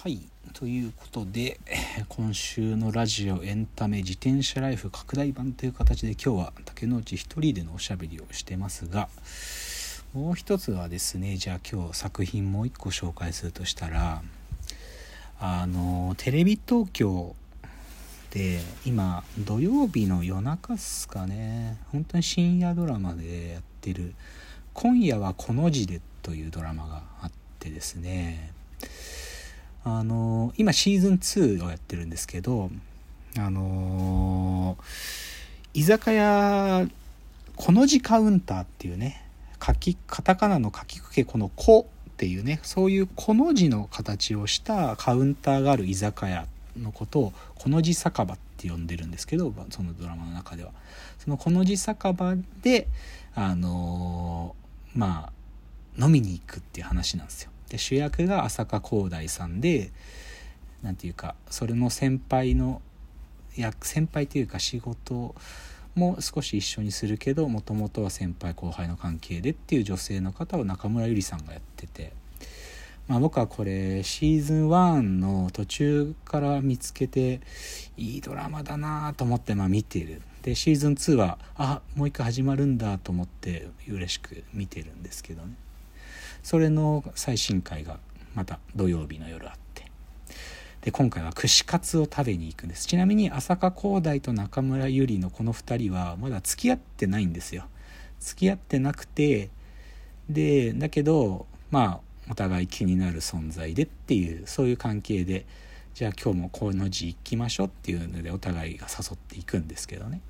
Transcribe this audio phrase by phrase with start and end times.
[0.00, 0.20] はい
[0.54, 1.58] ということで
[2.08, 9.08] 今週のラジオエンタメ自転車ライフ拡大版という形で今日は竹之内一人でのおしゃべりをしてますが
[10.12, 14.22] もう一つはですねじゃあ今日作品もう一個紹介するとしたら
[15.40, 17.34] あのテレビ東京
[18.30, 21.76] で今土曜日の夜中っすかね。
[21.90, 24.14] 本当に深夜ドラマでやってる
[24.74, 28.52] 「今夜はこの字で」というドラマがあってですね。
[29.96, 32.70] あの今シーズン2をやってるんですけど
[33.38, 34.76] あの
[35.72, 36.86] 居酒屋
[37.56, 39.24] この字カウンターっていうね
[39.64, 46.46] 書きカタカナの書きくけこの「こ」っていうねそういうこの字の形をしたカウンターがある居酒屋
[46.76, 50.72] のことをこの字酒場って呼んでるんですけどそのドラマの中では。
[51.18, 52.88] そのこの字酒場で
[53.34, 54.54] あの
[54.94, 55.30] ま
[55.98, 57.50] あ飲みに行くっていう話なんですよ。
[57.68, 59.90] で主役が浅香光大さんで
[60.82, 62.80] 何て言うかそれの先輩の
[63.56, 65.34] 役先輩というか仕事
[65.94, 72.12] も少し一緒にするけどもともとは先輩後輩の関係でっていう女性の方を中村ゆりさんがやってて、
[73.08, 77.40] まあ、僕はこれシーズン1の途中から見つけて
[77.96, 80.22] いいドラマだなと思ってまあ見てる。
[80.42, 85.54] でシーズン2はあもう一回始まるんだと思って嬉しく見てるんですけどね。
[86.42, 87.98] それの最新回が
[88.34, 89.90] また土曜日の夜あって。
[90.82, 92.86] で今回は串カツを食べに行くんです。
[92.86, 97.64] ちなみに浅香光大と中村ゆりのこの2人はまだ付き合ってないんですよ。
[98.20, 99.50] 付き合ってなくて
[100.28, 102.00] でだけどまあ
[102.30, 105.46] お互い気になる存在でっていうそういう関係で
[105.94, 110.20] じゃあ今日もこの字行きましょうっていうのでお互いが誘っていくんですけどね。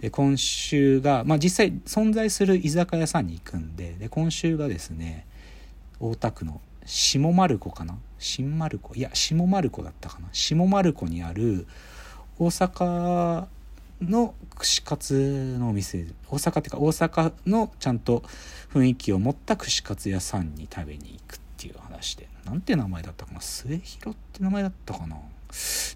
[0.00, 5.26] で今週が、まあ、実際存在する居酒屋さんに行くんでで今週がですね
[6.00, 7.96] 大田区の下丸子かな？
[8.18, 8.94] 新丸子？
[8.94, 10.28] いや下丸子だったかな？
[10.32, 11.66] 下丸子にある
[12.38, 13.46] 大阪
[14.02, 18.22] の串カツのお店大阪っていうか大阪のちゃんと
[18.74, 22.28] 雰囲気を持った串カツ屋さんに食べに行くっていう話で。
[22.44, 23.40] なんて名前だったかな？
[23.40, 25.16] 末広って名前だったかな？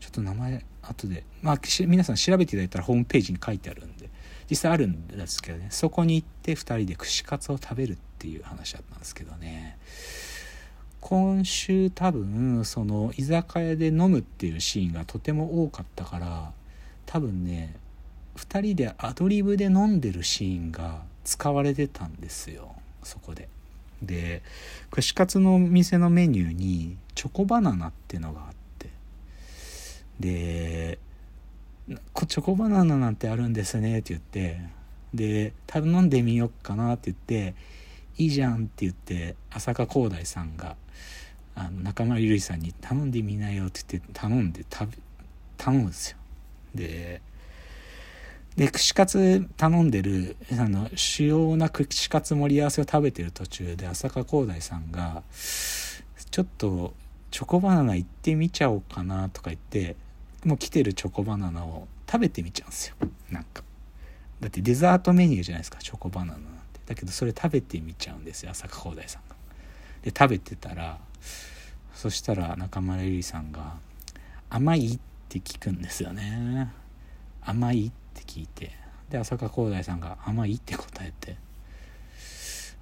[0.00, 4.10] ちょっと名前後でまあ皆さん調べていただいたらホームページに書いてあるんで
[4.48, 5.68] 実際あるんですけどね。
[5.70, 9.76] そこに行って2人で串カツを食べるっていう話だったんですけどね。
[11.00, 16.52] 今週多分その居酒屋で飲むっていうシーンがとても多かったから
[17.06, 17.76] 多分ね
[18.36, 22.74] 2人でアドリブで飲んでるシーンが使われてたんですよ。
[23.02, 23.48] そこで。
[24.02, 24.42] で
[24.90, 28.56] 串カツの店のメニューにチョコバナナっていうのがあって
[30.20, 30.98] で
[32.26, 34.60] チョコバナナなんてあるんですねって言って
[35.14, 37.54] で頼んでみよっかなって言って
[38.18, 40.76] いいじゃんって言って浅香光大さんが
[41.54, 44.98] あの中村ゆりさんに頼んでみなよって言って頼んで食べ
[45.56, 46.18] 頼むんですよ。
[46.74, 47.22] で
[48.56, 55.22] で串カツ頼んでるあの主要な串カツ盛り合わせを食べてる途中で浅香光大さんが
[56.30, 56.94] ちょっと
[57.30, 59.96] チョコバナナ行ってみちゃおうかなとか言って
[60.44, 62.96] もう来てるチョコバナナを食べてみちゃうんですよ。
[63.30, 63.62] なんか。
[64.40, 66.42] だってデザートメニューじゃないですかチョコバナナなん
[66.72, 66.80] て。
[66.86, 69.36] だけどそれ食べてみちゃうんですよ浅香大さんが。
[70.02, 70.98] で食べてたら
[71.94, 73.76] そしたら中村ゆりさんが
[74.50, 76.70] 「甘い?」って聞くんですよね
[77.42, 77.86] 甘い？
[77.86, 78.72] って聞いて。
[79.10, 81.36] で浅香光大さんが「甘い?」って答えて。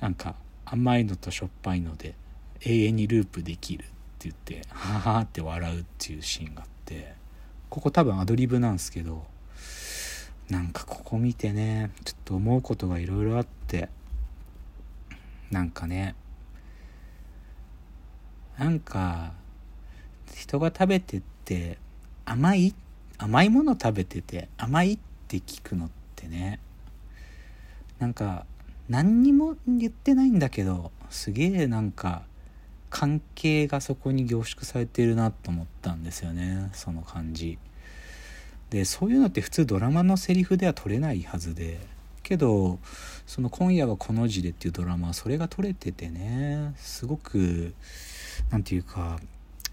[0.00, 2.16] なんか甘いのとしょっぱいので
[2.62, 3.86] 永遠にループできるっ
[4.18, 7.21] て言って「はは」って笑うっていうシーンがあって。
[7.72, 9.24] ここ多分アドリブなんですけど
[10.50, 13.88] なんかここ見てねちょっと思うことがいろいろあって
[15.50, 16.14] なんかね
[18.58, 19.32] なんか
[20.34, 21.78] 人が食べてって
[22.26, 22.74] 甘い
[23.16, 26.60] 甘いもの食べてて甘いって聞くのってね
[28.00, 28.44] なんか
[28.90, 32.24] 何にも言ってないんだけどすげえなんか
[32.92, 37.58] 関係がそこに凝縮されてるなと思ったんですよねその感じ。
[38.68, 41.80] でそういうのって普通ドラマのセリフでは取れないはずで
[42.22, 42.78] けど
[43.26, 47.74] その「今夜はこの字で」っていうドラマはそれが取れててねすごく
[48.50, 49.18] 何て言うか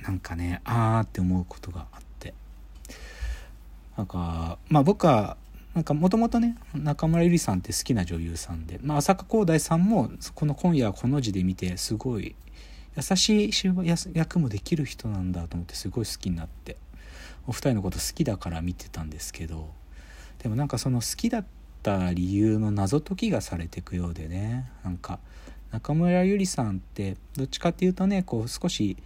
[0.00, 2.34] なんかねあーって思うことがあって。
[3.96, 5.36] なんかまあ僕は
[5.74, 12.34] なんかもともとね中村ゆりさんって好きな女優さんで、まあ、浅香光大さんもこの「今夜はこの字」で見てすごい
[12.96, 13.50] 優しい
[14.14, 16.76] 役もできる人なんだと思ってすごい好きになって
[17.46, 19.70] お二人のこと好きだから見てたんですけど
[20.42, 21.44] でもなんかその好きだっ
[21.82, 25.18] た理由の謎解きがされていくようでねなんか
[25.70, 28.96] 中村ゆりさんってどっちかっていうとねこう少し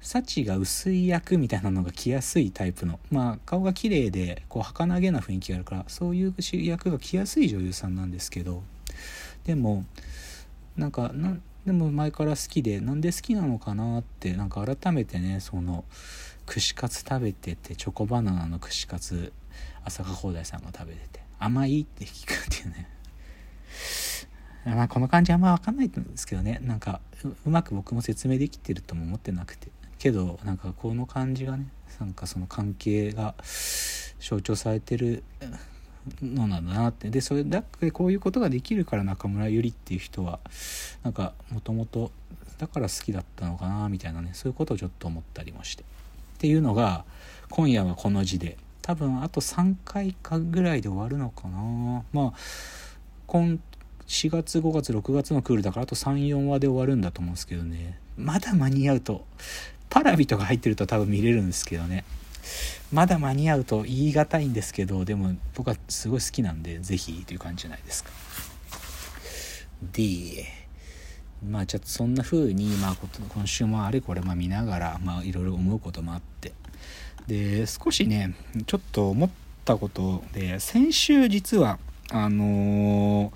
[0.00, 8.62] 幸が薄い役みたいなのが着やすいタイプのまあ顔が綺麗でこう儚げな雰囲気があるからそういう役が着やすい女優さんなんですけど
[9.44, 9.84] でも
[10.76, 11.36] なんかな
[11.68, 15.84] でも前から好きでなんで好きなのかなってなんか改めてねその
[16.46, 19.34] 串カツ食べててチョコバナナの串カツ
[19.84, 22.88] 浅香広大さんが食べてて甘いって聞くっていうね。
[24.64, 26.58] まあこの感じあんま分かんないんですけどね。
[26.62, 27.02] なんか
[27.44, 29.68] うまく僕も説明できてるとも思ってなくて。
[29.98, 31.68] けどなんかこの感じがね
[32.00, 33.34] なんかその関係が
[34.18, 35.22] 象徴されてる
[36.22, 37.10] のなんだなって。
[37.10, 40.40] でそれだけこういうことができるから中村ゆりっていう人は
[41.02, 42.10] なんかもともと
[42.58, 45.82] だから好きだったのかなみたいなねそういうことをちょっと思ったりもして。
[45.82, 45.86] っ
[46.40, 47.04] ていうのが
[47.50, 52.04] 今夜はこの字で多分あと3回かぐらいで終わるのかな。
[52.12, 52.38] まあ
[53.26, 53.58] 今
[54.06, 57.98] 4月5月6月のクールだからあと34話で終わるんだと思うんですけどね。
[58.16, 59.26] まだ間に合うと
[59.90, 62.04] パラビとか入ってると多分見れるんですけどね。
[62.92, 68.10] まだ間に合うと言い難いんですけどでも僕はすごい好きなんで是非という感じじゃないですか。
[69.92, 70.46] で
[71.48, 72.96] まあちょっとそんな風にまあ
[73.34, 76.52] 今週もあれこれま見ながらまあいろいろ思うこともあって。
[77.26, 78.34] で少しね
[78.66, 79.30] ちょっと思っ
[79.64, 81.78] たことで先週実は
[82.10, 83.32] あの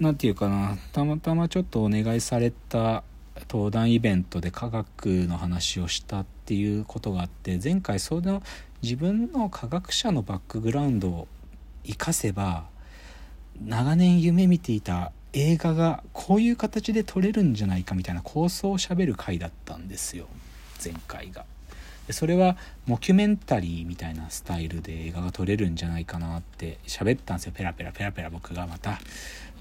[0.00, 3.04] 何、て言うかなたまたまちょっとお願いされた
[3.48, 8.40] 登壇イベントで科学の話をしたっていうことがあって前回その
[8.80, 11.28] 自分の科学者のバックグラウンドを
[11.84, 12.66] 生かせば
[13.64, 20.28] 長年夢見ていた映画がこういう形で撮れるんじゃないかみたいな構想をしゃべる回だったんですよ
[20.82, 21.44] 前回が。
[22.10, 22.56] それは
[22.86, 29.00] モキュメンタリーみたいなスタイルで映画が撮れるんじゃないかなって喋ったんですよペラペラペラペラ僕がまた。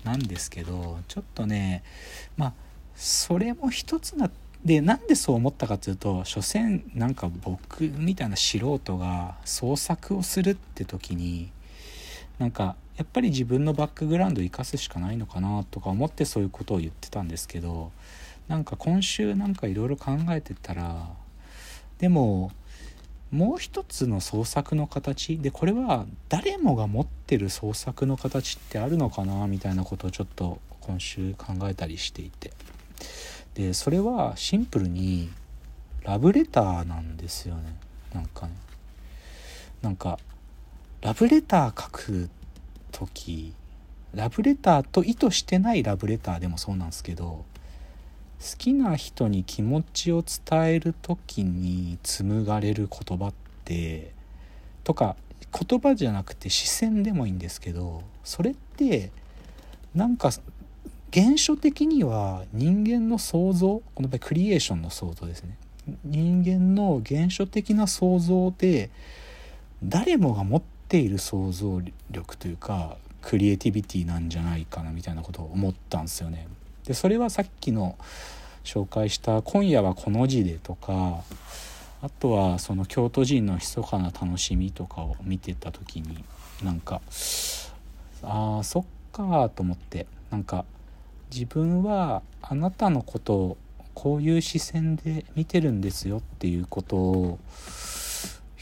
[0.03, 1.83] なんですけどちょっとね
[2.37, 2.53] まあ
[2.95, 4.29] それも一つな
[4.65, 11.51] でなんでそう思ったかというと所詮なんか僕みたいな素人が創作をするって時に
[12.39, 17.91] なんかやっぱり自分のバックグラウンド生かすしかないのかなとか思ってそういうことを言ってたんですけど
[18.47, 21.09] なんか今週なんかいろいろ考えてたら
[21.99, 22.51] でも
[23.31, 32.51] もう一つの創作の形でこれは誰もが持ってる創作の形ってあるのかなみたいなことをちょっと今週考えたりしていて。
[33.55, 35.31] でそれはシンプルに
[36.03, 37.75] ラブレターなんですよね。
[38.13, 38.53] なんかね。
[39.81, 40.19] なんか
[41.01, 42.29] ラブレター書く
[42.91, 43.53] 時
[44.13, 47.45] ラブレターと意図してないラブレターでもそうなんですけど好
[48.57, 54.11] きな人に気持ちを伝える時に紡がれる言葉って
[54.83, 55.15] とか
[55.51, 59.11] 言葉じゃなくて視線でもいいんですけどそれって
[59.93, 60.31] なんか
[61.13, 65.57] 原初的には人間の想像この場合クリエーションの想像ですね
[66.03, 68.89] 人間の原初的な想像で
[69.83, 76.47] 誰もが持っている想像力というかクリエイティビティなんじゃないかなみたいなことを思ったんですよね。
[76.85, 77.97] でそれはさっきの
[78.63, 81.23] 紹介した「今夜はこの字で」とか
[82.01, 86.23] あとはその京都人の密かな楽しみとかを見てた時に
[86.63, 87.01] なんか
[88.21, 90.65] ああそっかと思ってなんか
[91.35, 93.57] 自分はあなたのことを
[93.93, 97.39] こういう視線で見てるんですよっていうことを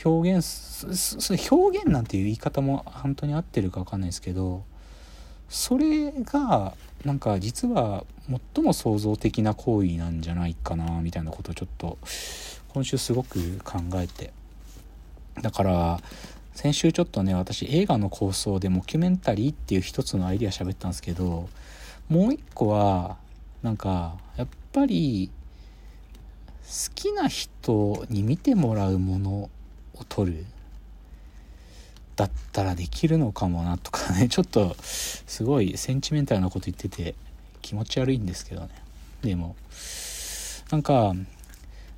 [0.04, 4.64] 表現表現なんていう言い方も本当に合ってるか分かんないですけど
[5.50, 6.74] それが
[7.06, 8.06] なんか実は
[8.56, 12.00] 最も創造的な行為なんじゃないかなみたいなことをちょっと
[12.70, 14.34] 今週すごく考えて。
[15.42, 16.00] だから
[16.54, 21.50] 先週ちょっとね私映画の構想でモキュメンタリーっていう一つのアイディア喋ったんですけど
[22.10, 23.18] もう一個は
[23.62, 25.32] なんかやっぱり
[26.64, 30.46] 好きな人に見てもらうものを撮る
[32.16, 37.16] だったらできるのかもなとかねちょっとすごいセンチメンタルなこと言ってて
[37.62, 38.70] 気持ち悪いんですけどね。
[39.22, 39.56] でも
[40.72, 41.14] なんか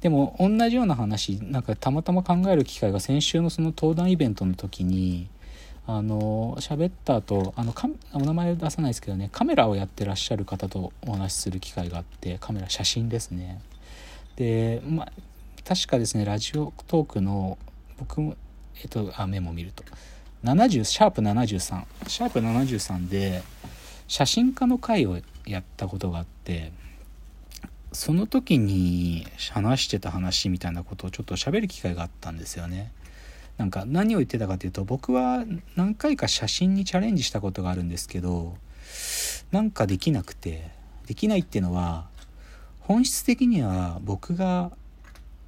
[0.02, 5.28] でも同じような話なんかたまたま考える機会が先週のその登壇イベントの時に
[5.88, 13.62] あの喋った後あのかお名前出さないですけどねカメラをやってらっしゃる方とお話しする機会があってカメラ写真ですね。
[14.36, 15.12] でま
[15.63, 17.58] 確かですねラジオトークの
[17.98, 18.36] 僕も
[18.82, 19.84] えっとあメモ見ると。
[20.44, 23.42] 70シャープ73シャープ73で
[24.08, 26.72] 写真家の会をやったことがあって
[27.92, 32.92] その時に話してた話みたいなことをちょっと喋る機会があったんですよね。
[33.58, 35.46] なんか何を言ってたかというと僕は
[35.76, 38.58] 何回か写真にチャレンジしたことがあるんですけど
[39.52, 40.70] なんかできなくて
[41.08, 42.08] できないっていうのは
[42.82, 44.72] 本質的には僕が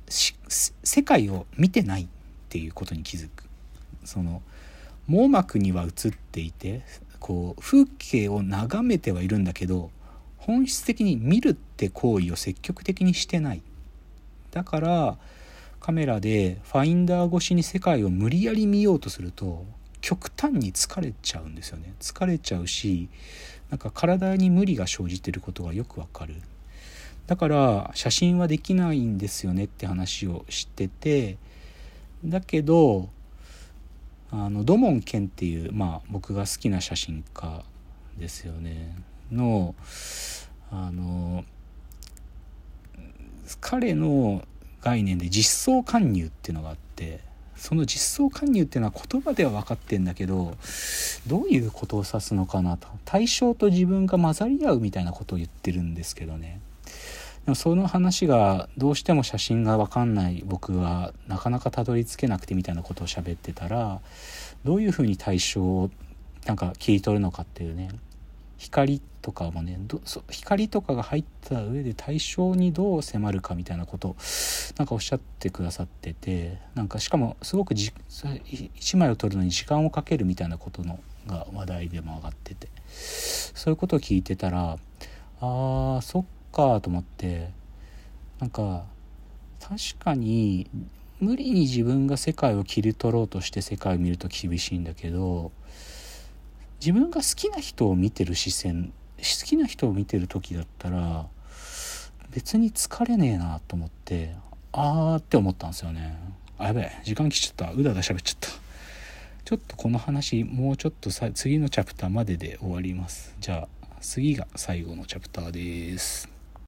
[0.09, 2.07] 世界を見てないっ
[2.49, 3.43] ていうことに気づく。
[4.05, 4.41] その
[5.07, 6.81] 網膜には映っていて
[7.19, 9.91] こう風景を眺めてはいるんだけど
[10.37, 13.61] 本質的に見るって行為を積極的にしてない。
[14.51, 15.17] だから
[15.87, 19.63] カメラでファインダー越しに世界を無理やり見ようとすると
[20.01, 21.93] 極端に疲れちゃうんですよね。
[22.01, 23.07] 疲れちゃうし
[23.69, 26.35] なんか体に無理が生じてることがよくわかる。
[27.25, 31.37] だから写真はできないんですよねって話をしてて
[32.25, 33.07] だけど
[34.29, 37.63] あのドモンケンっていう、まあ、僕が好きな写真家
[38.19, 38.93] ですよね。
[39.31, 39.73] の
[40.69, 41.45] あの
[43.61, 44.45] 彼の
[44.81, 47.19] 概念で実相関入っていうのがあって
[47.55, 50.55] その実相関入っていうのは言葉では分かってんだけど
[51.25, 52.87] どういうことを指すのかなと。
[53.03, 56.61] 対象と自分が混ざり合うみたいなことを言ってるんですけどね。
[57.45, 64.01] でもその話がどうしても写真が分かんない僕はなかなかたどり着けなくてみたいなことを喋ってたら
[64.63, 65.89] どういうふうに対象を
[66.45, 67.89] なんか切り取るのかっていうね。
[68.57, 69.79] 光とかもね
[70.29, 74.15] 光とかが入った上で対象にどう迫るかみたいなこと
[74.77, 84.77] なんかおっしゃってくださっててなんかしかもすごくじ1枚を撮るのに時間をかけるみたいなことのが話題でも上がっててそういうことを聞いてたら
[85.41, 87.51] あーそっかと思って
[88.39, 88.85] なんか
[89.59, 90.69] 確かに
[91.19, 95.51] 無理に自分が世界を切り取ろうとして世界を見ると厳しいんだけど
[96.79, 101.25] 自分が好きな人を見てる視線好きな人を見てる時だったら
[102.31, 104.35] 別に疲れねえなと思って
[104.71, 106.17] あーって思ったんですよね。
[106.59, 107.73] あやべえ時間来ちゃった。
[107.73, 108.49] うだうだ喋っちゃった。
[109.43, 113.35] ちょっとこの話もうちょっとさ次のチャプターまでで終わります。
[113.39, 116.36] じゃあ次が最後のチャプターです。